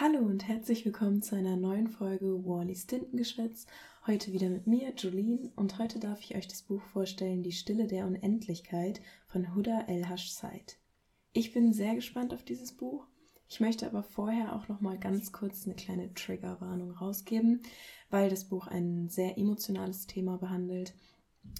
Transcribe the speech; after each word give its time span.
Hallo 0.00 0.20
und 0.20 0.46
herzlich 0.46 0.84
willkommen 0.84 1.22
zu 1.22 1.34
einer 1.34 1.56
neuen 1.56 1.88
Folge 1.88 2.44
Wallys 2.44 2.86
Tintengeschwätz. 2.86 3.66
Heute 4.06 4.32
wieder 4.32 4.48
mit 4.48 4.68
mir, 4.68 4.94
Jolene, 4.94 5.50
und 5.56 5.76
heute 5.80 5.98
darf 5.98 6.20
ich 6.20 6.36
euch 6.36 6.46
das 6.46 6.62
Buch 6.62 6.80
vorstellen 6.82 7.42
Die 7.42 7.50
Stille 7.50 7.88
der 7.88 8.06
Unendlichkeit 8.06 9.00
von 9.26 9.56
Huda 9.56 9.86
El-Hash 9.88 10.30
Said. 10.30 10.78
Ich 11.32 11.52
bin 11.52 11.72
sehr 11.72 11.96
gespannt 11.96 12.32
auf 12.32 12.44
dieses 12.44 12.76
Buch. 12.76 13.08
Ich 13.48 13.58
möchte 13.58 13.86
aber 13.86 14.04
vorher 14.04 14.54
auch 14.54 14.68
noch 14.68 14.80
mal 14.80 15.00
ganz 15.00 15.32
kurz 15.32 15.66
eine 15.66 15.74
kleine 15.74 16.14
Triggerwarnung 16.14 16.92
rausgeben, 16.92 17.62
weil 18.08 18.30
das 18.30 18.44
Buch 18.44 18.68
ein 18.68 19.08
sehr 19.08 19.36
emotionales 19.36 20.06
Thema 20.06 20.38
behandelt 20.38 20.94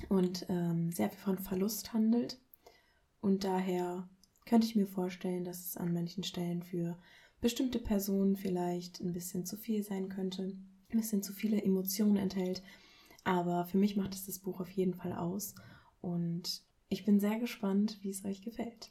und 0.08 0.46
ähm, 0.48 0.92
sehr 0.92 1.10
viel 1.10 1.18
von 1.18 1.38
Verlust 1.40 1.92
handelt. 1.92 2.38
Und 3.20 3.42
daher 3.42 4.08
könnte 4.46 4.68
ich 4.68 4.76
mir 4.76 4.86
vorstellen, 4.86 5.42
dass 5.42 5.66
es 5.66 5.76
an 5.76 5.92
manchen 5.92 6.22
Stellen 6.22 6.62
für 6.62 6.96
bestimmte 7.40 7.78
Personen 7.78 8.36
vielleicht 8.36 9.00
ein 9.00 9.12
bisschen 9.12 9.44
zu 9.44 9.56
viel 9.56 9.82
sein 9.82 10.08
könnte, 10.08 10.42
ein 10.42 10.98
bisschen 11.00 11.22
zu 11.22 11.32
viele 11.32 11.62
Emotionen 11.62 12.16
enthält. 12.16 12.62
Aber 13.24 13.64
für 13.64 13.78
mich 13.78 13.96
macht 13.96 14.14
es 14.14 14.26
das 14.26 14.38
Buch 14.38 14.60
auf 14.60 14.70
jeden 14.70 14.94
Fall 14.94 15.12
aus 15.12 15.54
und 16.00 16.62
ich 16.88 17.04
bin 17.04 17.20
sehr 17.20 17.38
gespannt, 17.38 17.98
wie 18.02 18.10
es 18.10 18.24
euch 18.24 18.42
gefällt. 18.42 18.90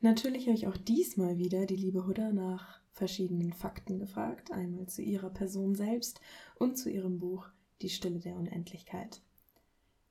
Natürlich 0.00 0.46
habe 0.46 0.56
ich 0.56 0.66
auch 0.66 0.76
diesmal 0.76 1.38
wieder 1.38 1.66
die 1.66 1.76
liebe 1.76 2.06
Huda 2.06 2.30
nach 2.30 2.80
verschiedenen 2.92 3.52
Fakten 3.52 3.98
gefragt, 3.98 4.52
einmal 4.52 4.86
zu 4.86 5.02
ihrer 5.02 5.30
Person 5.30 5.74
selbst 5.74 6.20
und 6.56 6.76
zu 6.76 6.90
ihrem 6.90 7.18
Buch 7.18 7.48
Die 7.82 7.88
Stille 7.88 8.20
der 8.20 8.36
Unendlichkeit. 8.36 9.20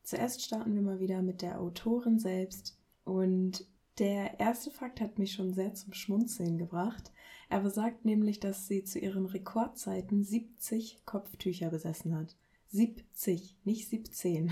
Zuerst 0.04 0.42
starten 0.42 0.76
wir 0.76 0.82
mal 0.82 1.00
wieder 1.00 1.22
mit 1.22 1.42
der 1.42 1.62
Autorin 1.62 2.20
selbst 2.20 2.78
und 3.06 3.66
der 4.00 4.40
erste 4.40 4.72
Fakt 4.72 5.00
hat 5.00 5.20
mich 5.20 5.32
schon 5.34 5.54
sehr 5.54 5.74
zum 5.76 5.94
Schmunzeln 5.94 6.58
gebracht. 6.58 7.12
Er 7.54 7.60
besagt 7.60 8.04
nämlich, 8.04 8.40
dass 8.40 8.68
sie 8.68 8.84
zu 8.84 8.98
ihren 8.98 9.28
Rekordzeiten 9.28 10.24
70 10.24 11.06
Kopftücher 11.06 11.70
besessen 11.70 12.16
hat. 12.16 12.36
70, 12.70 13.58
nicht 13.64 13.90
17. 13.90 14.52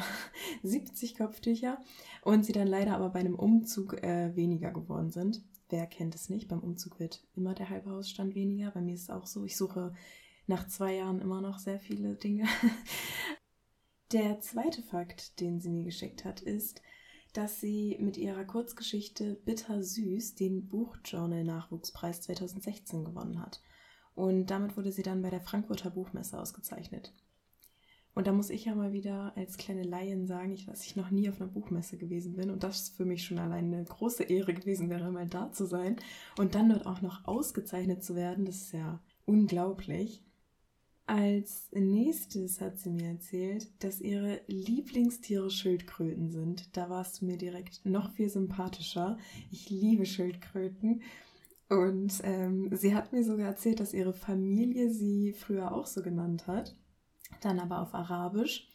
70 0.61 1.15
Kopftücher 1.17 1.79
und 2.21 2.45
sie 2.45 2.51
dann 2.51 2.67
leider 2.67 2.93
aber 2.93 3.09
bei 3.09 3.21
einem 3.21 3.33
Umzug 3.33 4.03
äh, 4.03 4.35
weniger 4.35 4.69
geworden 4.69 5.09
sind. 5.09 5.41
Wer 5.69 5.87
kennt 5.87 6.13
es 6.13 6.29
nicht? 6.29 6.47
Beim 6.47 6.59
Umzug 6.59 6.99
wird 6.99 7.23
immer 7.35 7.55
der 7.55 7.71
halbe 7.71 7.89
Hausstand 7.89 8.35
weniger. 8.35 8.69
Bei 8.69 8.81
mir 8.81 8.93
ist 8.93 9.01
es 9.01 9.09
auch 9.09 9.25
so. 9.25 9.45
Ich 9.45 9.57
suche 9.57 9.95
nach 10.45 10.67
zwei 10.67 10.97
Jahren 10.97 11.21
immer 11.21 11.41
noch 11.41 11.57
sehr 11.57 11.79
viele 11.79 12.13
Dinge. 12.13 12.45
Der 14.11 14.41
zweite 14.41 14.83
Fakt, 14.83 15.39
den 15.39 15.59
sie 15.59 15.69
mir 15.69 15.85
geschickt 15.85 16.23
hat, 16.23 16.41
ist, 16.41 16.83
dass 17.33 17.61
sie 17.61 17.97
mit 17.99 18.17
ihrer 18.17 18.45
Kurzgeschichte 18.45 19.35
Bitter 19.45 19.81
Süß 19.81 20.35
den 20.35 20.67
Buchjournal 20.67 21.43
Nachwuchspreis 21.43 22.21
2016 22.21 23.05
gewonnen 23.05 23.41
hat. 23.41 23.61
Und 24.15 24.47
damit 24.47 24.75
wurde 24.75 24.91
sie 24.91 25.03
dann 25.03 25.21
bei 25.21 25.29
der 25.29 25.41
Frankfurter 25.41 25.89
Buchmesse 25.89 26.39
ausgezeichnet. 26.39 27.13
Und 28.13 28.27
da 28.27 28.33
muss 28.33 28.49
ich 28.49 28.65
ja 28.65 28.75
mal 28.75 28.91
wieder 28.91 29.31
als 29.37 29.57
kleine 29.57 29.83
Laien 29.83 30.27
sagen, 30.27 30.51
ich, 30.51 30.65
dass 30.65 30.85
ich 30.85 30.97
noch 30.97 31.11
nie 31.11 31.29
auf 31.29 31.39
einer 31.39 31.49
Buchmesse 31.49 31.97
gewesen 31.97 32.35
bin 32.35 32.51
und 32.51 32.63
das 32.63 32.89
für 32.89 33.05
mich 33.05 33.23
schon 33.23 33.39
allein 33.39 33.73
eine 33.73 33.85
große 33.85 34.23
Ehre 34.23 34.53
gewesen 34.53 34.89
wäre, 34.89 35.11
mal 35.11 35.27
da 35.27 35.51
zu 35.53 35.65
sein 35.65 35.95
und 36.37 36.53
dann 36.53 36.69
dort 36.69 36.85
auch 36.85 37.01
noch 37.01 37.25
ausgezeichnet 37.25 38.03
zu 38.03 38.15
werden, 38.15 38.43
das 38.43 38.57
ist 38.63 38.73
ja 38.73 39.01
unglaublich. 39.25 40.25
Als 41.11 41.67
nächstes 41.73 42.61
hat 42.61 42.79
sie 42.79 42.89
mir 42.89 43.09
erzählt, 43.09 43.67
dass 43.83 43.99
ihre 43.99 44.39
Lieblingstiere 44.47 45.49
Schildkröten 45.51 46.29
sind. 46.31 46.77
Da 46.77 46.89
warst 46.89 47.19
du 47.19 47.25
mir 47.25 47.35
direkt 47.35 47.85
noch 47.85 48.13
viel 48.13 48.29
sympathischer. 48.29 49.17
Ich 49.51 49.69
liebe 49.69 50.05
Schildkröten. 50.05 51.01
Und 51.67 52.21
ähm, 52.23 52.69
sie 52.71 52.95
hat 52.95 53.11
mir 53.11 53.25
sogar 53.25 53.47
erzählt, 53.47 53.81
dass 53.81 53.93
ihre 53.93 54.13
Familie 54.13 54.89
sie 54.89 55.33
früher 55.33 55.73
auch 55.73 55.85
so 55.85 56.01
genannt 56.01 56.47
hat, 56.47 56.77
dann 57.41 57.59
aber 57.59 57.81
auf 57.81 57.93
Arabisch. 57.93 58.69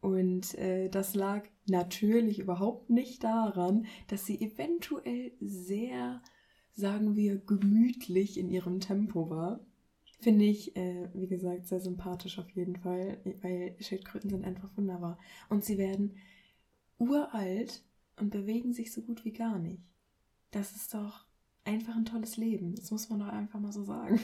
Und 0.00 0.54
äh, 0.54 0.88
das 0.88 1.14
lag 1.14 1.44
natürlich 1.66 2.38
überhaupt 2.38 2.88
nicht 2.88 3.24
daran, 3.24 3.84
dass 4.08 4.24
sie 4.24 4.40
eventuell 4.40 5.32
sehr, 5.38 6.22
sagen 6.72 7.14
wir, 7.14 7.36
gemütlich 7.36 8.38
in 8.38 8.48
ihrem 8.48 8.80
Tempo 8.80 9.28
war. 9.28 9.60
Finde 10.20 10.44
ich, 10.44 10.76
äh, 10.76 11.08
wie 11.12 11.26
gesagt, 11.26 11.66
sehr 11.66 11.80
sympathisch 11.80 12.38
auf 12.38 12.48
jeden 12.50 12.76
Fall, 12.76 13.18
weil 13.42 13.76
Schildkröten 13.80 14.30
sind 14.30 14.44
einfach 14.44 14.76
wunderbar. 14.76 15.18
Und 15.48 15.64
sie 15.64 15.78
werden 15.78 16.16
uralt 16.98 17.82
und 18.16 18.30
bewegen 18.30 18.72
sich 18.72 18.92
so 18.92 19.02
gut 19.02 19.24
wie 19.24 19.32
gar 19.32 19.58
nicht. 19.58 19.82
Das 20.50 20.76
ist 20.76 20.94
doch 20.94 21.26
einfach 21.64 21.96
ein 21.96 22.04
tolles 22.04 22.36
Leben. 22.36 22.74
Das 22.74 22.90
muss 22.90 23.08
man 23.10 23.20
doch 23.20 23.28
einfach 23.28 23.60
mal 23.60 23.72
so 23.72 23.82
sagen. 23.82 24.20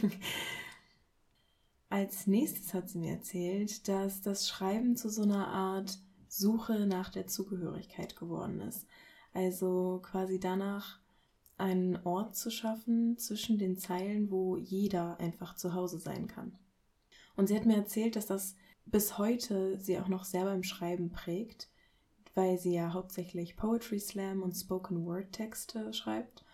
Als 1.89 2.29
nächstes 2.29 2.73
hat 2.73 2.89
sie 2.89 2.99
mir 2.99 3.15
erzählt, 3.15 3.89
dass 3.89 4.23
das 4.23 4.49
Schreiben 4.49 4.97
zu 4.97 5.09
so 5.09 5.23
einer 5.23 5.49
Art 5.49 5.99
Suche 6.29 6.87
nach 6.87 7.11
der 7.11 7.27
Zugehörigkeit 7.27 8.15
geworden 8.15 8.61
ist. 8.61 8.87
Also 9.33 10.01
quasi 10.03 10.39
danach, 10.39 11.00
einen 11.61 11.97
Ort 12.05 12.35
zu 12.37 12.51
schaffen 12.51 13.17
zwischen 13.19 13.59
den 13.59 13.77
Zeilen, 13.77 14.31
wo 14.31 14.57
jeder 14.57 15.21
einfach 15.21 15.55
zu 15.55 15.75
Hause 15.75 15.99
sein 15.99 16.27
kann. 16.27 16.59
Und 17.37 17.47
sie 17.47 17.57
hat 17.57 17.67
mir 17.67 17.77
erzählt, 17.77 18.17
dass 18.17 18.27
das 18.27 18.57
bis 18.87 19.19
heute 19.19 19.79
sie 19.79 19.99
auch 19.99 20.09
noch 20.09 20.25
sehr 20.25 20.45
beim 20.45 20.63
Schreiben 20.63 21.11
prägt, 21.13 21.71
weil 22.35 22.59
sie 22.59 22.75
ja 22.75 22.93
hauptsächlich 22.93 23.57
Poetry 23.57 24.01
Slam 24.01 24.43
und 24.43 24.55
Spoken 24.55 25.05
Word 25.05 25.33
Texte 25.33 25.93
schreibt. 25.93 26.45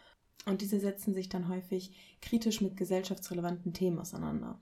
Und 0.44 0.60
diese 0.60 0.78
setzen 0.78 1.14
sich 1.14 1.28
dann 1.28 1.48
häufig 1.48 1.96
kritisch 2.20 2.60
mit 2.60 2.76
gesellschaftsrelevanten 2.76 3.72
Themen 3.72 3.98
auseinander. 3.98 4.60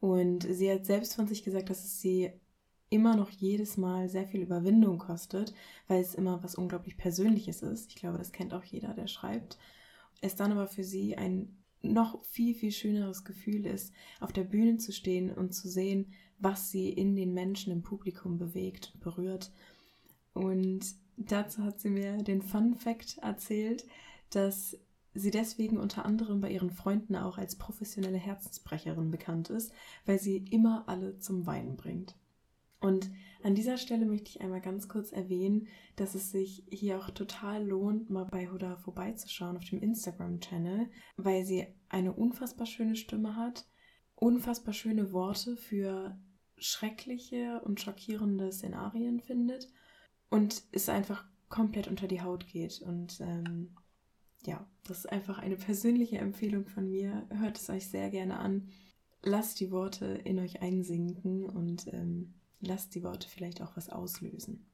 Und 0.00 0.44
sie 0.44 0.72
hat 0.72 0.86
selbst 0.86 1.14
von 1.14 1.28
sich 1.28 1.44
gesagt, 1.44 1.70
dass 1.70 1.84
es 1.84 2.00
sie 2.00 2.32
immer 2.88 3.14
noch 3.14 3.30
jedes 3.30 3.76
Mal 3.76 4.08
sehr 4.08 4.26
viel 4.26 4.40
Überwindung 4.40 4.98
kostet, 4.98 5.54
weil 5.86 6.00
es 6.00 6.14
immer 6.14 6.42
was 6.42 6.56
unglaublich 6.56 6.96
Persönliches 6.96 7.62
ist. 7.62 7.90
Ich 7.90 7.96
glaube, 7.96 8.18
das 8.18 8.32
kennt 8.32 8.52
auch 8.52 8.64
jeder, 8.64 8.94
der 8.94 9.06
schreibt 9.06 9.58
es 10.20 10.36
dann 10.36 10.52
aber 10.52 10.66
für 10.66 10.84
sie 10.84 11.16
ein 11.16 11.56
noch 11.82 12.22
viel, 12.24 12.54
viel 12.54 12.72
schöneres 12.72 13.24
Gefühl 13.24 13.66
ist, 13.66 13.92
auf 14.20 14.32
der 14.32 14.44
Bühne 14.44 14.76
zu 14.76 14.92
stehen 14.92 15.30
und 15.30 15.54
zu 15.54 15.68
sehen, 15.68 16.12
was 16.38 16.70
sie 16.70 16.90
in 16.90 17.16
den 17.16 17.32
Menschen 17.32 17.72
im 17.72 17.82
Publikum 17.82 18.38
bewegt 18.38 18.92
und 18.94 19.00
berührt. 19.00 19.52
Und 20.34 20.80
dazu 21.16 21.62
hat 21.62 21.80
sie 21.80 21.90
mir 21.90 22.18
den 22.18 22.42
Fun 22.42 22.74
Fact 22.74 23.18
erzählt, 23.18 23.86
dass 24.30 24.76
sie 25.14 25.30
deswegen 25.30 25.78
unter 25.78 26.04
anderem 26.04 26.40
bei 26.40 26.50
ihren 26.50 26.70
Freunden 26.70 27.16
auch 27.16 27.36
als 27.36 27.56
professionelle 27.56 28.18
Herzensbrecherin 28.18 29.10
bekannt 29.10 29.50
ist, 29.50 29.72
weil 30.06 30.18
sie 30.18 30.36
immer 30.36 30.84
alle 30.88 31.18
zum 31.18 31.46
Weinen 31.46 31.76
bringt. 31.76 32.14
Und 32.80 33.10
an 33.42 33.54
dieser 33.54 33.78
Stelle 33.78 34.06
möchte 34.06 34.30
ich 34.30 34.40
einmal 34.40 34.60
ganz 34.60 34.88
kurz 34.88 35.12
erwähnen, 35.12 35.68
dass 35.96 36.14
es 36.14 36.30
sich 36.30 36.64
hier 36.70 36.98
auch 36.98 37.10
total 37.10 37.66
lohnt, 37.66 38.10
mal 38.10 38.24
bei 38.24 38.48
Huda 38.48 38.76
vorbeizuschauen 38.76 39.56
auf 39.56 39.64
dem 39.64 39.80
Instagram-Channel, 39.80 40.88
weil 41.16 41.44
sie 41.44 41.66
eine 41.88 42.12
unfassbar 42.12 42.66
schöne 42.66 42.96
Stimme 42.96 43.36
hat, 43.36 43.66
unfassbar 44.14 44.74
schöne 44.74 45.12
Worte 45.12 45.56
für 45.56 46.18
schreckliche 46.56 47.60
und 47.64 47.80
schockierende 47.80 48.52
Szenarien 48.52 49.20
findet 49.20 49.68
und 50.28 50.62
es 50.72 50.88
einfach 50.88 51.24
komplett 51.48 51.88
unter 51.88 52.06
die 52.06 52.22
Haut 52.22 52.46
geht. 52.46 52.80
Und 52.82 53.20
ähm, 53.20 53.76
ja, 54.44 54.66
das 54.84 55.00
ist 55.00 55.12
einfach 55.12 55.38
eine 55.38 55.56
persönliche 55.56 56.18
Empfehlung 56.18 56.66
von 56.66 56.88
mir. 56.88 57.26
Hört 57.30 57.58
es 57.58 57.68
euch 57.68 57.88
sehr 57.88 58.10
gerne 58.10 58.38
an. 58.38 58.68
Lasst 59.22 59.60
die 59.60 59.70
Worte 59.70 60.06
in 60.06 60.38
euch 60.38 60.62
einsinken 60.62 61.44
und 61.44 61.86
ähm, 61.92 62.39
lasst 62.60 62.94
die 62.94 63.02
Worte 63.02 63.28
vielleicht 63.28 63.62
auch 63.62 63.76
was 63.76 63.90
auslösen. 63.90 64.66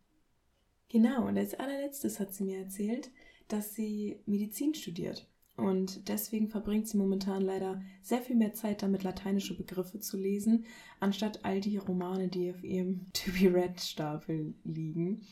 Genau, 0.88 1.26
und 1.26 1.36
als 1.36 1.54
allerletztes 1.54 2.20
hat 2.20 2.32
sie 2.32 2.44
mir 2.44 2.58
erzählt, 2.58 3.10
dass 3.48 3.74
sie 3.74 4.20
Medizin 4.26 4.74
studiert. 4.74 5.28
Und 5.56 6.08
deswegen 6.08 6.48
verbringt 6.48 6.86
sie 6.86 6.98
momentan 6.98 7.40
leider 7.42 7.80
sehr 8.02 8.20
viel 8.20 8.36
mehr 8.36 8.52
Zeit 8.52 8.82
damit, 8.82 9.02
lateinische 9.02 9.56
Begriffe 9.56 9.98
zu 10.00 10.18
lesen, 10.18 10.66
anstatt 11.00 11.44
all 11.44 11.60
die 11.60 11.78
Romane, 11.78 12.28
die 12.28 12.50
auf 12.50 12.62
ihrem 12.62 13.06
To-Be-Read-Stapel 13.14 14.54
liegen. 14.64 15.22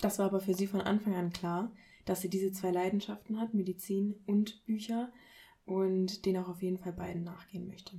Das 0.00 0.18
war 0.18 0.26
aber 0.26 0.40
für 0.40 0.54
sie 0.54 0.68
von 0.68 0.80
Anfang 0.80 1.14
an 1.14 1.32
klar, 1.32 1.72
dass 2.04 2.20
sie 2.20 2.28
diese 2.28 2.52
zwei 2.52 2.70
Leidenschaften 2.70 3.40
hat, 3.40 3.54
Medizin 3.54 4.14
und 4.26 4.64
Bücher, 4.64 5.12
und 5.64 6.26
denen 6.26 6.44
auch 6.44 6.48
auf 6.48 6.62
jeden 6.62 6.78
Fall 6.78 6.92
beiden 6.92 7.24
nachgehen 7.24 7.66
möchte. 7.66 7.98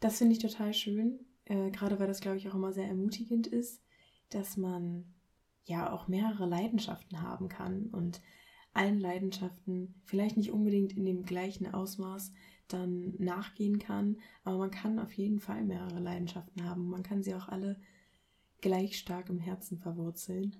Das 0.00 0.18
finde 0.18 0.32
ich 0.32 0.40
total 0.40 0.74
schön, 0.74 1.20
äh, 1.48 1.70
gerade 1.70 1.98
weil 1.98 2.06
das, 2.06 2.20
glaube 2.20 2.36
ich, 2.36 2.48
auch 2.48 2.54
immer 2.54 2.72
sehr 2.72 2.86
ermutigend 2.86 3.46
ist, 3.46 3.82
dass 4.30 4.56
man 4.56 5.04
ja 5.64 5.92
auch 5.92 6.08
mehrere 6.08 6.46
Leidenschaften 6.46 7.22
haben 7.22 7.48
kann 7.48 7.86
und 7.86 8.20
allen 8.72 9.00
Leidenschaften 9.00 9.94
vielleicht 10.04 10.36
nicht 10.36 10.52
unbedingt 10.52 10.92
in 10.92 11.04
dem 11.04 11.24
gleichen 11.24 11.72
Ausmaß 11.72 12.32
dann 12.68 13.14
nachgehen 13.18 13.78
kann, 13.78 14.18
aber 14.44 14.58
man 14.58 14.70
kann 14.70 14.98
auf 14.98 15.12
jeden 15.12 15.40
Fall 15.40 15.64
mehrere 15.64 16.00
Leidenschaften 16.00 16.64
haben. 16.64 16.88
Man 16.88 17.02
kann 17.02 17.22
sie 17.22 17.34
auch 17.34 17.48
alle 17.48 17.80
gleich 18.60 18.98
stark 18.98 19.30
im 19.30 19.38
Herzen 19.38 19.78
verwurzeln. 19.78 20.56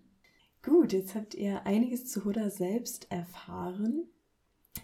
Gut, 0.63 0.93
jetzt 0.93 1.15
habt 1.15 1.35
ihr 1.35 1.67
einiges 1.67 2.07
zu 2.07 2.25
Huda 2.25 2.51
selbst 2.51 3.11
erfahren. 3.11 4.05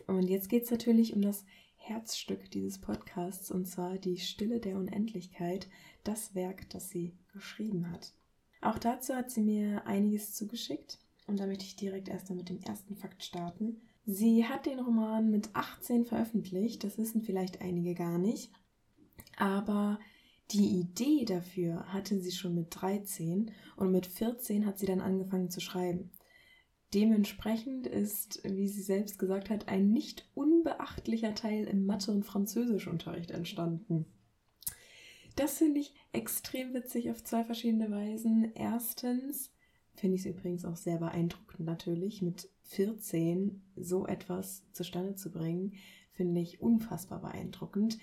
Und 0.07 0.29
jetzt 0.29 0.49
geht 0.49 0.65
es 0.65 0.71
natürlich 0.71 1.15
um 1.15 1.23
das 1.23 1.45
Herzstück 1.87 2.51
dieses 2.51 2.81
Podcasts, 2.81 3.51
und 3.51 3.67
zwar 3.67 3.99
Die 3.99 4.17
Stille 4.17 4.59
der 4.59 4.79
Unendlichkeit, 4.79 5.69
das 6.03 6.35
Werk, 6.35 6.71
das 6.71 6.89
sie 6.89 7.13
geschrieben 7.35 7.91
hat. 7.91 8.15
Auch 8.63 8.79
dazu 8.79 9.15
hat 9.15 9.31
sie 9.31 9.43
mir 9.43 9.87
einiges 9.87 10.33
zugeschickt 10.33 10.99
und 11.27 11.39
da 11.39 11.47
möchte 11.47 11.65
ich 11.65 11.77
direkt 11.77 12.09
erst 12.09 12.31
mit 12.31 12.49
dem 12.49 12.59
ersten 12.63 12.97
Fakt 12.97 13.23
starten. 13.23 13.83
Sie 14.07 14.47
hat 14.47 14.65
den 14.65 14.81
Roman 14.81 15.31
mit 15.31 15.51
18 15.53 16.07
veröffentlicht, 16.07 16.85
das 16.85 16.97
wissen 16.97 17.21
vielleicht 17.21 17.61
einige 17.61 17.95
gar 17.95 18.17
nicht, 18.17 18.51
aber 19.37 19.99
die 20.53 20.81
Idee 20.81 21.27
dafür 21.27 21.85
hatte 21.93 22.19
sie 22.19 22.33
schon 22.33 22.55
mit 22.55 22.69
13 22.71 23.51
und 23.77 23.91
mit 23.91 24.07
14 24.07 24.65
hat 24.65 24.79
sie 24.79 24.87
dann 24.87 25.03
angefangen 25.03 25.51
zu 25.51 25.61
schreiben. 25.61 26.11
Dementsprechend 26.95 27.89
ist, 27.89 28.41
wie 28.45 28.69
sie 28.69 28.83
selbst 28.83 29.19
gesagt 29.19 29.51
hat, 29.51 29.69
ein 29.69 29.93
nicht 29.93 30.29
unbeachtlicher 30.35 31.35
Teil 31.35 31.65
im 31.65 31.87
Mathe- 31.87 32.13
und 32.13 32.25
Französischunterricht 32.25 33.33
entstanden. 33.33 34.07
Das 35.35 35.59
finde 35.59 35.81
ich 35.81 35.93
extrem 36.13 36.73
witzig 36.73 37.11
auf 37.11 37.25
zwei 37.25 37.43
verschiedene 37.43 37.91
Weisen. 37.91 38.53
Erstens 38.55 39.51
finde 39.97 40.15
ich 40.15 40.21
es 40.21 40.27
übrigens 40.27 40.65
auch 40.65 40.77
sehr 40.77 40.99
beeindruckend 40.99 41.67
natürlich, 41.67 42.23
mit 42.23 42.49
14 42.63 43.61
so 43.75 44.07
etwas 44.07 44.63
zustande 44.73 45.17
zu 45.17 45.33
bringen, 45.33 45.75
finde 46.13 46.41
ich 46.41 46.61
unfassbar 46.61 47.21
beeindruckend. 47.21 47.99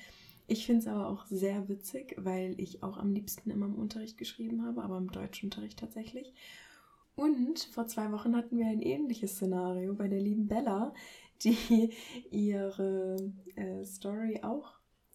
Ich 0.48 0.66
finde 0.66 0.82
es 0.82 0.88
aber 0.88 1.08
auch 1.08 1.26
sehr 1.28 1.70
witzig, 1.70 2.16
weil 2.18 2.60
ich 2.60 2.84
auch 2.84 2.98
am 2.98 3.14
liebsten 3.14 3.52
immer 3.52 3.68
im 3.68 3.76
Unterricht 3.76 4.18
geschrieben 4.18 4.66
habe, 4.66 4.84
aber 4.84 4.98
im 4.98 5.12
Deutschunterricht 5.12 5.80
tatsächlich. 5.80 6.34
Und 7.22 7.60
vor 7.60 7.86
zwei 7.86 8.12
Wochen 8.12 8.36
hatten 8.36 8.58
wir 8.58 8.66
ein 8.66 8.82
ähnliches 8.82 9.36
Szenario 9.36 9.94
bei 9.94 10.08
der 10.08 10.20
lieben 10.20 10.48
Bella, 10.48 10.92
die 11.44 11.92
ihre 12.32 13.32
äh, 13.56 13.86
Story 13.86 14.40
auch 14.42 14.74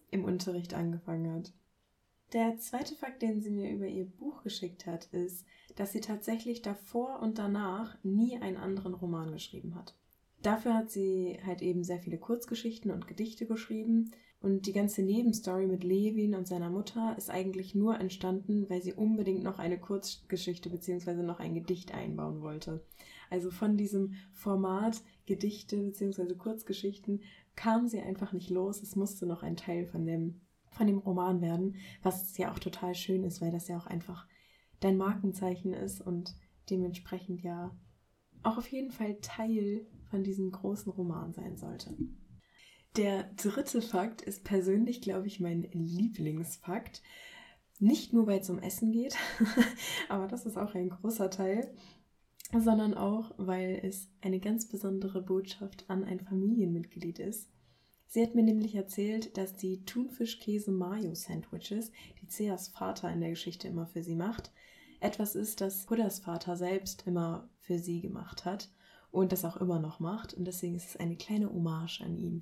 im 0.09 0.23
Unterricht 0.23 0.73
angefangen 0.73 1.33
hat. 1.33 1.51
Der 2.31 2.57
zweite 2.59 2.95
Fakt, 2.95 3.21
den 3.21 3.41
sie 3.41 3.51
mir 3.51 3.69
über 3.71 3.87
ihr 3.87 4.05
Buch 4.05 4.41
geschickt 4.43 4.85
hat, 4.85 5.07
ist, 5.11 5.45
dass 5.75 5.91
sie 5.91 5.99
tatsächlich 5.99 6.61
davor 6.61 7.19
und 7.19 7.39
danach 7.39 8.01
nie 8.05 8.39
einen 8.39 8.55
anderen 8.55 8.93
Roman 8.93 9.33
geschrieben 9.33 9.75
hat. 9.75 9.93
Dafür 10.41 10.75
hat 10.75 10.89
sie 10.89 11.37
halt 11.45 11.61
eben 11.61 11.83
sehr 11.83 11.99
viele 11.99 12.19
Kurzgeschichten 12.19 12.89
und 12.89 13.07
Gedichte 13.07 13.45
geschrieben 13.45 14.11
und 14.39 14.67
die 14.67 14.73
ganze 14.73 15.01
Nebenstory 15.01 15.65
mit 15.65 15.83
Levin 15.83 16.35
und 16.35 16.47
seiner 16.47 16.69
Mutter 16.69 17.15
ist 17.17 17.29
eigentlich 17.29 17.73
nur 17.73 17.99
entstanden, 17.99 18.69
weil 18.69 18.81
sie 18.81 18.93
unbedingt 18.93 19.43
noch 19.43 19.57
eine 19.57 19.79
Kurzgeschichte 19.79 20.69
bzw. 20.69 21.23
noch 21.23 21.39
ein 21.39 21.55
Gedicht 21.55 21.93
einbauen 21.93 22.41
wollte. 22.41 22.85
Also 23.29 23.49
von 23.49 23.77
diesem 23.77 24.13
Format 24.33 25.01
Gedichte 25.25 25.77
bzw. 25.77 26.35
Kurzgeschichten 26.35 27.21
kam 27.55 27.87
sie 27.87 27.99
einfach 27.99 28.31
nicht 28.31 28.49
los. 28.49 28.83
Es 28.83 28.95
musste 28.95 29.25
noch 29.25 29.41
ein 29.41 29.57
Teil 29.57 29.87
von 29.87 30.05
dem, 30.05 30.41
von 30.69 30.85
dem 30.85 30.99
Roman 30.99 31.41
werden, 31.41 31.75
was 32.03 32.37
ja 32.37 32.51
auch 32.51 32.59
total 32.59 32.93
schön 32.93 33.23
ist, 33.23 33.41
weil 33.41 33.51
das 33.51 33.67
ja 33.67 33.77
auch 33.77 33.87
einfach 33.87 34.27
dein 34.79 34.97
Markenzeichen 34.97 35.73
ist 35.73 35.99
und 35.99 36.35
dementsprechend 36.69 37.41
ja 37.41 37.75
auch 38.43 38.57
auf 38.59 38.67
jeden 38.67 38.91
Fall 38.91 39.17
Teil 39.21 39.87
von 40.11 40.23
diesem 40.23 40.51
großen 40.51 40.91
Roman 40.91 41.33
sein 41.33 41.57
sollte. 41.57 41.97
Der 42.97 43.23
dritte 43.35 43.81
Fakt 43.83 44.23
ist 44.23 44.43
persönlich, 44.43 45.01
glaube 45.01 45.27
ich, 45.27 45.39
mein 45.39 45.69
Lieblingsfakt. 45.71 47.03
Nicht 47.77 48.11
nur, 48.11 48.25
weil 48.25 48.39
es 48.39 48.49
um 48.49 48.57
Essen 48.57 48.91
geht, 48.91 49.15
aber 50.09 50.27
das 50.27 50.47
ist 50.47 50.57
auch 50.57 50.73
ein 50.73 50.89
großer 50.89 51.29
Teil, 51.29 51.71
sondern 52.57 52.95
auch, 52.95 53.35
weil 53.37 53.79
es 53.83 54.09
eine 54.21 54.39
ganz 54.39 54.67
besondere 54.67 55.21
Botschaft 55.21 55.87
an 55.89 56.03
ein 56.03 56.21
Familienmitglied 56.21 57.19
ist. 57.19 57.51
Sie 58.07 58.23
hat 58.23 58.33
mir 58.33 58.41
nämlich 58.41 58.73
erzählt, 58.73 59.37
dass 59.37 59.55
die 59.55 59.85
Thunfisch-Käse-Mayo-Sandwiches, 59.85 61.91
die 62.19 62.27
Ceas 62.27 62.69
Vater 62.69 63.13
in 63.13 63.19
der 63.19 63.29
Geschichte 63.29 63.67
immer 63.67 63.85
für 63.85 64.01
sie 64.01 64.15
macht, 64.15 64.51
etwas 65.01 65.35
ist, 65.35 65.61
das 65.61 65.87
Hudas 65.87 66.17
Vater 66.17 66.57
selbst 66.57 67.05
immer 67.05 67.47
für 67.59 67.77
sie 67.77 68.01
gemacht 68.01 68.43
hat 68.43 68.71
und 69.11 69.33
das 69.33 69.45
auch 69.45 69.57
immer 69.57 69.77
noch 69.77 69.99
macht. 69.99 70.33
Und 70.33 70.45
deswegen 70.45 70.73
ist 70.73 70.89
es 70.89 70.97
eine 70.97 71.15
kleine 71.15 71.53
Hommage 71.53 72.01
an 72.01 72.17
ihn. 72.17 72.41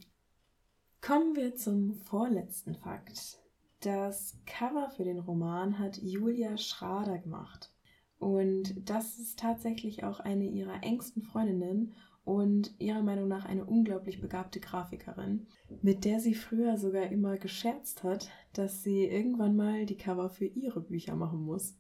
Kommen 1.06 1.36
wir 1.36 1.54
zum 1.54 1.94
vorletzten 1.94 2.74
Fakt. 2.74 3.38
Das 3.82 4.40
Cover 4.48 4.90
für 4.90 5.04
den 5.04 5.20
Roman 5.20 5.78
hat 5.78 6.02
Julia 6.02 6.58
Schrader 6.58 7.20
gemacht. 7.20 7.72
Und 8.18 8.90
das 8.90 9.20
ist 9.20 9.38
tatsächlich 9.38 10.04
auch 10.04 10.20
eine 10.20 10.46
ihrer 10.46 10.82
engsten 10.82 11.22
Freundinnen 11.22 11.94
und 12.24 12.74
ihrer 12.80 13.04
Meinung 13.04 13.28
nach 13.28 13.46
eine 13.46 13.66
unglaublich 13.66 14.20
begabte 14.20 14.60
Grafikerin, 14.60 15.46
mit 15.84 16.06
der 16.06 16.20
sie 16.20 16.34
früher 16.34 16.80
sogar 16.80 17.12
immer 17.12 17.38
gescherzt 17.38 18.04
hat, 18.04 18.32
dass 18.54 18.82
sie 18.82 19.04
irgendwann 19.06 19.56
mal 19.56 19.86
die 19.86 19.98
Cover 19.98 20.32
für 20.32 20.46
ihre 20.46 20.82
Bücher 20.82 21.16
machen 21.16 21.44
muss. 21.44 21.76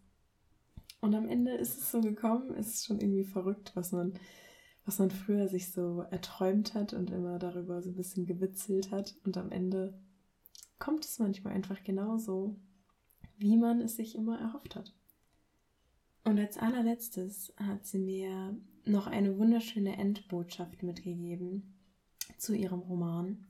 Und 1.01 1.15
am 1.15 1.27
Ende 1.27 1.53
ist 1.53 1.79
es 1.79 1.89
so 1.89 1.99
gekommen, 1.99 2.53
es 2.59 2.75
ist 2.75 2.85
schon 2.85 3.01
irgendwie 3.01 3.23
verrückt, 3.23 3.71
was 3.73 3.91
man 3.91 4.13
was 4.85 4.99
man 4.99 5.09
früher 5.09 5.47
sich 5.47 5.71
so 5.71 6.01
erträumt 6.11 6.75
hat 6.75 6.93
und 6.93 7.09
immer 7.09 7.39
darüber 7.39 7.81
so 7.81 7.89
ein 7.89 7.95
bisschen 7.95 8.25
gewitzelt 8.25 8.91
hat. 8.91 9.15
Und 9.25 9.35
am 9.37 9.51
Ende 9.51 9.97
kommt 10.77 11.05
es 11.05 11.19
manchmal 11.19 11.53
einfach 11.53 11.83
genauso, 11.83 12.55
wie 13.37 13.57
man 13.57 13.81
es 13.81 13.95
sich 13.95 14.15
immer 14.15 14.39
erhofft 14.39 14.75
hat. 14.75 14.93
Und 16.23 16.39
als 16.39 16.57
allerletztes 16.57 17.53
hat 17.57 17.85
sie 17.85 17.99
mir 17.99 18.55
noch 18.85 19.07
eine 19.07 19.37
wunderschöne 19.37 19.97
Endbotschaft 19.97 20.83
mitgegeben 20.83 21.75
zu 22.37 22.55
ihrem 22.55 22.79
Roman. 22.79 23.45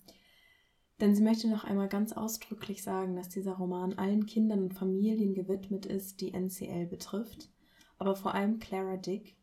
Denn 1.01 1.13
sie 1.13 1.23
möchte 1.23 1.49
noch 1.49 1.65
einmal 1.65 1.89
ganz 1.89 2.13
ausdrücklich 2.13 2.81
sagen, 2.81 3.15
dass 3.17 3.27
dieser 3.27 3.53
Roman 3.53 3.93
allen 3.93 4.25
Kindern 4.25 4.63
und 4.63 4.73
Familien 4.73 5.33
gewidmet 5.33 5.85
ist, 5.85 6.21
die 6.21 6.33
NCL 6.33 6.85
betrifft, 6.85 7.49
aber 7.97 8.15
vor 8.15 8.33
allem 8.33 8.59
Clara 8.59 8.95
Dick, 8.95 9.35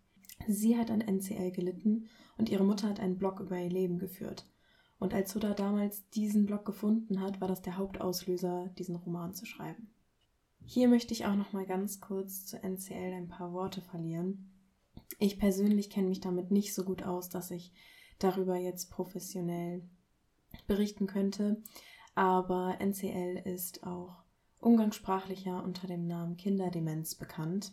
Sie 0.49 0.77
hat 0.77 0.91
an 0.91 1.01
NCL 1.01 1.51
gelitten 1.53 2.09
und 2.37 2.49
ihre 2.49 2.65
Mutter 2.65 2.89
hat 2.89 3.01
einen 3.01 3.19
Blog 3.19 3.41
über 3.41 3.59
ihr 3.59 3.71
Leben 3.71 3.99
geführt. 3.99 4.47
Und 4.99 5.15
als 5.15 5.35
Huda 5.35 5.55
damals 5.55 6.09
diesen 6.11 6.47
Blog 6.47 6.65
gefunden 6.65 7.21
hat, 7.21 7.41
war 7.41 7.49
das 7.49 7.63
der 7.63 7.77
Hauptauslöser, 7.77 8.71
diesen 8.79 8.97
Roman 8.97 9.35
zu 9.35 9.47
schreiben. 9.47 9.93
Hier 10.65 10.89
möchte 10.89 11.13
ich 11.13 11.27
auch 11.27 11.35
noch 11.35 11.53
mal 11.53 11.67
ganz 11.67 12.01
kurz 12.01 12.47
zu 12.47 12.63
NCL 12.63 13.13
ein 13.15 13.29
paar 13.29 13.53
Worte 13.53 13.81
verlieren. 13.81 14.53
Ich 15.19 15.39
persönlich 15.39 15.91
kenne 15.91 16.09
mich 16.09 16.21
damit 16.21 16.51
nicht 16.51 16.75
so 16.75 16.85
gut 16.85 17.03
aus, 17.03 17.29
dass 17.29 17.51
ich 17.51 17.73
darüber 18.19 18.57
jetzt 18.57 18.91
professionell 18.91 19.83
berichten 20.67 21.07
könnte, 21.07 21.61
aber 22.15 22.77
NCL 22.81 23.43
ist 23.45 23.85
auch 23.85 24.23
umgangssprachlicher 24.61 25.63
unter 25.65 25.87
dem 25.87 26.07
Namen 26.07 26.37
Kinderdemenz 26.37 27.17
bekannt. 27.17 27.73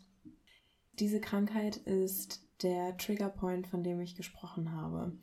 Diese 0.98 1.22
Krankheit 1.22 1.78
ist 1.78 2.49
der 2.64 2.98
Triggerpoint, 2.98 3.68
von 3.68 3.84
dem 3.84 4.00
ich 4.00 4.16
gesprochen 4.16 4.72
habe. 4.72 5.14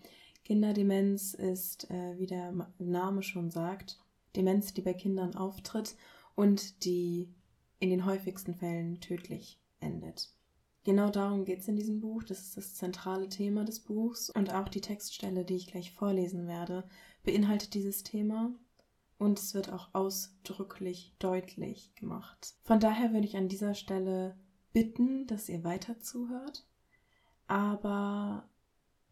Kinderdemenz 0.44 1.34
ist, 1.34 1.90
äh, 1.90 2.18
wie 2.18 2.26
der 2.26 2.52
Name 2.78 3.22
schon 3.22 3.50
sagt, 3.50 3.98
Demenz, 4.36 4.74
die 4.74 4.82
bei 4.82 4.94
Kindern 4.94 5.34
auftritt 5.34 5.96
und 6.34 6.84
die 6.84 7.34
in 7.80 7.90
den 7.90 8.04
häufigsten 8.04 8.54
Fällen 8.54 9.00
tödlich 9.00 9.60
endet. 9.80 10.30
Genau 10.84 11.10
darum 11.10 11.44
geht 11.44 11.60
es 11.60 11.68
in 11.68 11.74
diesem 11.74 11.98
Buch. 11.98 12.22
Das 12.22 12.40
ist 12.40 12.56
das 12.56 12.74
zentrale 12.74 13.28
Thema 13.28 13.64
des 13.64 13.80
Buchs. 13.80 14.30
Und 14.30 14.54
auch 14.54 14.68
die 14.68 14.80
Textstelle, 14.80 15.44
die 15.44 15.56
ich 15.56 15.66
gleich 15.66 15.90
vorlesen 15.90 16.46
werde, 16.46 16.84
beinhaltet 17.24 17.74
dieses 17.74 18.04
Thema. 18.04 18.54
Und 19.18 19.38
es 19.38 19.52
wird 19.54 19.72
auch 19.72 19.88
ausdrücklich 19.94 21.16
deutlich 21.18 21.92
gemacht. 21.96 22.54
Von 22.62 22.78
daher 22.78 23.12
würde 23.12 23.26
ich 23.26 23.36
an 23.36 23.48
dieser 23.48 23.74
Stelle 23.74 24.36
bitten, 24.72 25.26
dass 25.26 25.48
ihr 25.48 25.64
weiter 25.64 25.98
zuhört 25.98 26.68
aber 27.46 28.48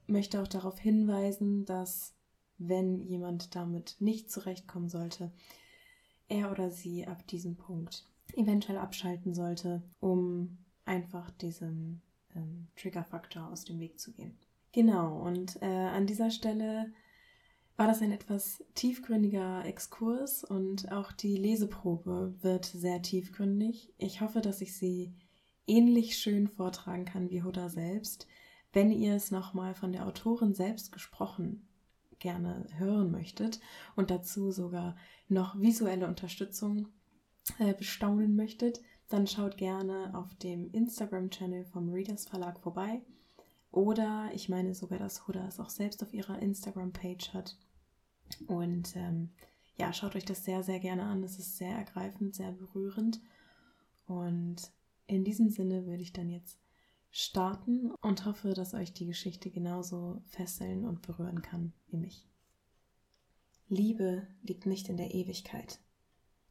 möchte 0.07 0.41
auch 0.43 0.49
darauf 0.49 0.79
hinweisen, 0.79 1.65
dass 1.65 2.15
wenn 2.59 3.01
jemand 3.01 3.55
damit 3.55 3.97
nicht 4.01 4.31
zurechtkommen 4.31 4.89
sollte, 4.89 5.33
er 6.29 6.51
oder 6.51 6.71
sie 6.71 7.07
ab 7.07 7.27
diesem 7.27 7.57
Punkt 7.57 8.07
eventuell 8.35 8.79
abschalten 8.79 9.35
sollte, 9.35 9.83
um 10.01 10.59
einfach 10.85 11.31
diesem 11.31 12.01
ähm, 12.35 12.69
Triggerfaktor 12.77 13.49
aus 13.49 13.65
dem 13.65 13.79
Weg 13.81 13.99
zu 13.99 14.13
gehen. 14.13 14.37
Genau, 14.73 15.23
und 15.23 15.61
äh, 15.63 15.67
an 15.67 16.07
dieser 16.07 16.31
Stelle 16.31 16.93
war 17.77 17.87
das 17.87 18.03
ein 18.03 18.13
etwas 18.13 18.65
tiefgründiger 18.75 19.65
Exkurs 19.65 20.45
und 20.45 20.91
auch 20.93 21.13
die 21.13 21.37
Leseprobe 21.37 22.35
wird 22.41 22.65
sehr 22.65 23.03
tiefgründig. 23.03 23.93
Ich 23.99 24.21
hoffe, 24.21 24.41
dass 24.41 24.61
ich 24.61 24.77
sie 24.77 25.13
ähnlich 25.67 26.19
schön 26.19 26.49
vortragen 26.49 27.05
kann 27.05 27.31
wie 27.31 27.43
Huda 27.43 27.69
selbst. 27.69 28.27
Wenn 28.73 28.91
ihr 28.91 29.15
es 29.15 29.31
nochmal 29.31 29.75
von 29.75 29.93
der 29.93 30.07
Autorin 30.07 30.55
selbst 30.55 30.93
gesprochen 30.93 31.69
gerne 32.19 32.67
hören 32.79 33.11
möchtet 33.11 33.61
und 33.97 34.11
dazu 34.11 34.51
sogar 34.51 34.97
noch 35.29 35.61
visuelle 35.61 36.09
Unterstützung 36.09 36.89
äh, 37.59 37.75
bestaunen 37.75 38.35
möchtet, 38.35 38.81
dann 39.09 39.27
schaut 39.27 39.59
gerne 39.59 40.13
auf 40.15 40.35
dem 40.37 40.71
Instagram-Channel 40.73 41.67
vom 41.67 41.93
Readers 41.93 42.27
Verlag 42.27 42.59
vorbei. 42.61 43.03
Oder 43.71 44.31
ich 44.33 44.49
meine 44.49 44.75
sogar, 44.75 44.99
dass 44.99 45.27
Huda 45.27 45.47
es 45.47 45.61
auch 45.61 45.69
selbst 45.69 46.03
auf 46.03 46.15
ihrer 46.15 46.39
Instagram-Page 46.41 47.35
hat. 47.35 47.59
Und 48.47 48.97
ähm, 48.97 49.31
ja, 49.77 49.93
schaut 49.93 50.17
euch 50.17 50.25
das 50.25 50.45
sehr, 50.45 50.63
sehr 50.63 50.81
gerne 50.81 51.05
an. 51.05 51.23
Es 51.23 51.39
ist 51.39 51.59
sehr 51.59 51.77
ergreifend, 51.77 52.35
sehr 52.35 52.53
berührend. 52.53 53.21
Und 54.07 54.71
in 55.07 55.25
diesem 55.25 55.51
Sinne 55.51 55.87
würde 55.87 56.03
ich 56.03 56.13
dann 56.13 56.31
jetzt 56.31 56.59
starten 57.11 57.91
und 58.03 58.25
hoffe, 58.25 58.55
dass 58.55 58.75
euch 58.75 58.93
die 58.93 59.07
Geschichte 59.07 59.51
genauso 59.51 60.23
fesseln 60.27 60.85
und 60.85 61.03
berühren 61.03 61.43
kann 61.43 61.73
wie 61.87 61.97
mich. 61.97 62.27
Liebe 63.69 64.27
liegt 64.43 64.67
nicht 64.67 64.89
in 64.89 64.97
der 64.97 65.15
Ewigkeit, 65.15 65.79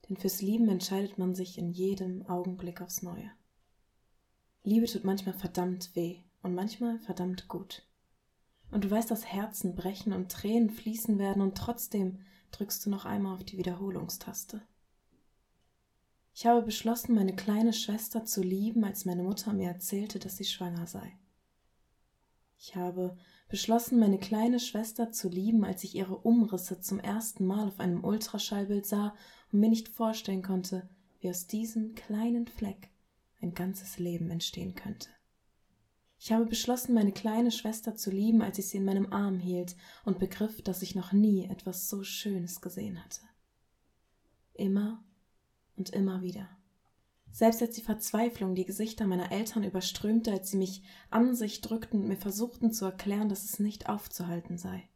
denn 0.07 0.17
fürs 0.17 0.41
Lieben 0.41 0.69
entscheidet 0.69 1.17
man 1.17 1.35
sich 1.35 1.57
in 1.57 1.71
jedem 1.71 2.25
Augenblick 2.27 2.81
aufs 2.81 3.01
Neue. 3.01 3.29
Liebe 4.63 4.85
tut 4.85 5.03
manchmal 5.03 5.35
verdammt 5.35 5.95
weh 5.95 6.19
und 6.41 6.55
manchmal 6.55 6.99
verdammt 6.99 7.47
gut. 7.47 7.85
Und 8.71 8.85
du 8.85 8.89
weißt, 8.89 9.11
dass 9.11 9.25
Herzen 9.25 9.75
brechen 9.75 10.13
und 10.13 10.31
Tränen 10.31 10.69
fließen 10.69 11.19
werden 11.19 11.41
und 11.41 11.57
trotzdem 11.57 12.19
drückst 12.51 12.85
du 12.85 12.89
noch 12.89 13.05
einmal 13.05 13.35
auf 13.35 13.43
die 13.43 13.57
Wiederholungstaste. 13.57 14.61
Ich 16.35 16.47
habe 16.47 16.63
beschlossen, 16.63 17.13
meine 17.13 17.35
kleine 17.35 17.73
Schwester 17.73 18.25
zu 18.25 18.41
lieben, 18.41 18.83
als 18.83 19.05
meine 19.05 19.23
Mutter 19.23 19.53
mir 19.53 19.69
erzählte, 19.69 20.17
dass 20.17 20.37
sie 20.37 20.45
schwanger 20.45 20.87
sei. 20.87 21.17
Ich 22.57 22.75
habe 22.75 23.17
beschlossen, 23.49 23.99
meine 23.99 24.17
kleine 24.17 24.59
Schwester 24.59 25.11
zu 25.11 25.29
lieben, 25.29 25.63
als 25.63 25.83
ich 25.83 25.95
ihre 25.95 26.17
Umrisse 26.17 26.79
zum 26.79 26.99
ersten 26.99 27.45
Mal 27.45 27.67
auf 27.67 27.79
einem 27.79 28.03
Ultraschallbild 28.03 28.85
sah 28.85 29.13
und 29.51 29.59
mir 29.59 29.69
nicht 29.69 29.89
vorstellen 29.89 30.41
konnte, 30.41 30.89
wie 31.19 31.29
aus 31.29 31.45
diesem 31.45 31.93
kleinen 31.93 32.47
Fleck 32.47 32.89
ein 33.41 33.53
ganzes 33.53 33.99
Leben 33.99 34.31
entstehen 34.31 34.73
könnte. 34.73 35.09
Ich 36.17 36.31
habe 36.31 36.45
beschlossen, 36.45 36.93
meine 36.93 37.11
kleine 37.11 37.51
Schwester 37.51 37.95
zu 37.95 38.09
lieben, 38.09 38.41
als 38.41 38.57
ich 38.57 38.69
sie 38.69 38.77
in 38.77 38.85
meinem 38.85 39.11
Arm 39.11 39.39
hielt 39.39 39.75
und 40.05 40.19
begriff, 40.19 40.61
dass 40.63 40.81
ich 40.81 40.95
noch 40.95 41.11
nie 41.11 41.45
etwas 41.45 41.89
so 41.89 42.03
Schönes 42.03 42.61
gesehen 42.61 43.03
hatte. 43.03 43.21
Immer 44.53 45.03
und 45.75 45.89
immer 45.91 46.21
wieder. 46.21 46.47
Selbst 47.31 47.61
als 47.63 47.75
die 47.75 47.81
Verzweiflung 47.81 48.53
die 48.53 48.65
Gesichter 48.65 49.07
meiner 49.07 49.31
Eltern 49.31 49.63
überströmte, 49.63 50.31
als 50.31 50.51
sie 50.51 50.57
mich 50.57 50.83
an 51.09 51.35
sich 51.35 51.61
drückten 51.61 52.01
und 52.01 52.07
mir 52.07 52.17
versuchten 52.17 52.71
zu 52.71 52.85
erklären, 52.85 53.27
dass 53.27 53.43
es 53.43 53.59
nicht 53.59 53.89
aufzuhalten 53.89 54.57
sei. 54.57 54.87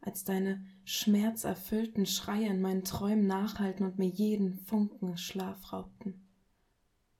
Als 0.00 0.24
deine 0.24 0.64
schmerzerfüllten 0.84 2.06
Schreie 2.06 2.48
in 2.48 2.62
meinen 2.62 2.84
Träumen 2.84 3.26
nachhalten 3.26 3.84
und 3.84 3.98
mir 3.98 4.08
jeden 4.08 4.54
Funken 4.54 5.18
Schlaf 5.18 5.72
raubten. 5.72 6.26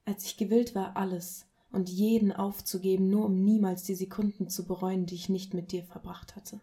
Als 0.07 0.25
ich 0.25 0.39
gewillt 0.39 0.75
war, 0.75 0.97
alles 0.97 1.47
und 1.71 1.91
jeden 1.91 2.33
aufzugeben, 2.33 3.11
nur 3.11 3.27
um 3.27 3.45
niemals 3.45 3.83
die 3.83 3.95
Sekunden 3.95 4.49
zu 4.49 4.67
bereuen, 4.67 5.07
die 5.07 5.17
ich 5.17 5.29
nicht 5.29 5.53
mit 5.53 5.73
dir 5.73 5.83
verbracht 5.83 6.37
hatte. 6.37 6.61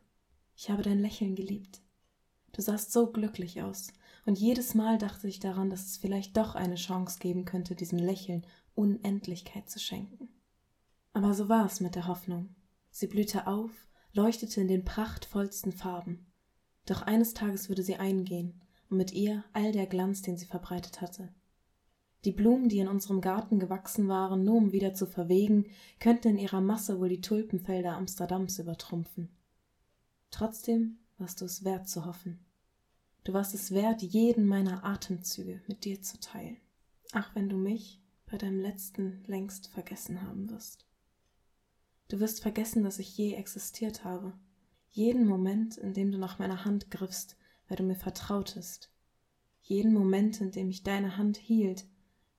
Ich 0.55 0.69
habe 0.69 0.83
dein 0.83 0.99
Lächeln 0.99 1.35
geliebt. 1.35 1.81
Du 2.53 2.61
sahst 2.61 2.91
so 2.91 3.11
glücklich 3.11 3.61
aus, 3.61 3.93
und 4.25 4.37
jedes 4.37 4.75
Mal 4.75 4.97
dachte 4.97 5.27
ich 5.27 5.39
daran, 5.39 5.69
dass 5.69 5.85
es 5.85 5.97
vielleicht 5.97 6.37
doch 6.37 6.55
eine 6.55 6.75
Chance 6.75 7.19
geben 7.19 7.45
könnte, 7.45 7.75
diesem 7.75 7.99
Lächeln 7.99 8.45
Unendlichkeit 8.75 9.69
zu 9.69 9.79
schenken. 9.79 10.29
Aber 11.13 11.33
so 11.33 11.49
war 11.49 11.65
es 11.65 11.79
mit 11.79 11.95
der 11.95 12.07
Hoffnung. 12.07 12.55
Sie 12.91 13.07
blühte 13.07 13.47
auf, 13.47 13.71
leuchtete 14.13 14.61
in 14.61 14.67
den 14.67 14.85
prachtvollsten 14.85 15.71
Farben. 15.71 16.31
Doch 16.85 17.01
eines 17.01 17.33
Tages 17.33 17.69
würde 17.69 17.83
sie 17.83 17.95
eingehen, 17.95 18.61
und 18.89 18.97
mit 18.97 19.13
ihr 19.13 19.43
all 19.53 19.71
der 19.71 19.87
Glanz, 19.87 20.21
den 20.21 20.37
sie 20.37 20.45
verbreitet 20.45 21.01
hatte. 21.01 21.29
Die 22.25 22.31
Blumen, 22.31 22.69
die 22.69 22.79
in 22.79 22.87
unserem 22.87 23.19
Garten 23.19 23.59
gewachsen 23.59 24.07
waren, 24.07 24.43
nur 24.43 24.57
um 24.57 24.71
wieder 24.71 24.93
zu 24.93 25.07
verwegen, 25.07 25.65
könnten 25.99 26.29
in 26.29 26.37
ihrer 26.37 26.61
Masse 26.61 26.99
wohl 26.99 27.09
die 27.09 27.21
Tulpenfelder 27.21 27.95
Amsterdams 27.95 28.59
übertrumpfen. 28.59 29.29
Trotzdem 30.29 30.99
warst 31.17 31.41
du 31.41 31.45
es 31.45 31.63
wert 31.63 31.87
zu 31.89 32.05
hoffen. 32.05 32.45
Du 33.23 33.33
warst 33.33 33.53
es 33.53 33.71
wert, 33.71 34.01
jeden 34.01 34.45
meiner 34.45 34.83
Atemzüge 34.83 35.61
mit 35.67 35.85
dir 35.85 36.01
zu 36.01 36.19
teilen. 36.19 36.57
Ach, 37.11 37.35
wenn 37.35 37.49
du 37.49 37.57
mich 37.57 38.01
bei 38.25 38.37
deinem 38.37 38.59
letzten 38.59 39.23
längst 39.27 39.67
vergessen 39.67 40.23
haben 40.23 40.49
wirst. 40.49 40.87
Du 42.07 42.19
wirst 42.19 42.41
vergessen, 42.41 42.83
dass 42.83 42.97
ich 42.99 43.15
je 43.17 43.35
existiert 43.35 44.03
habe. 44.03 44.33
Jeden 44.89 45.25
Moment, 45.25 45.77
in 45.77 45.93
dem 45.93 46.11
du 46.11 46.17
nach 46.17 46.39
meiner 46.39 46.65
Hand 46.65 46.89
griffst, 46.89 47.37
weil 47.67 47.77
du 47.77 47.83
mir 47.83 47.95
vertrautest. 47.95 48.91
Jeden 49.61 49.93
Moment, 49.93 50.41
in 50.41 50.51
dem 50.51 50.69
ich 50.69 50.83
deine 50.83 51.17
Hand 51.17 51.37
hielt, 51.37 51.85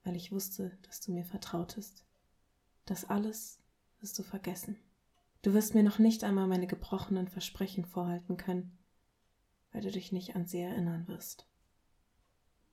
weil 0.03 0.17
ich 0.17 0.33
wusste, 0.33 0.77
dass 0.83 1.01
du 1.01 1.12
mir 1.12 1.25
vertrautest. 1.25 2.05
Das 2.85 3.05
alles 3.05 3.61
wirst 4.01 4.19
du 4.19 4.23
vergessen. 4.23 4.77
Du 5.43 5.55
wirst 5.55 5.75
mir 5.75 5.83
noch 5.83 5.99
nicht 5.99 6.25
einmal 6.25 6.49
meine 6.49 6.67
gebrochenen 6.67 7.29
Versprechen 7.29 7.85
vorhalten 7.85 8.37
können, 8.37 8.77
weil 9.73 9.83
du 9.83 9.91
dich 9.91 10.12
nicht 10.12 10.37
an 10.37 10.47
sie 10.47 10.61
erinnern 10.61 11.09
wirst. 11.09 11.47